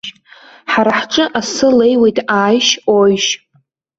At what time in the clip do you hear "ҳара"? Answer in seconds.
0.71-0.91